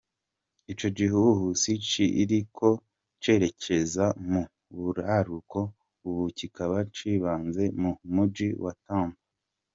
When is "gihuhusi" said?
0.97-1.71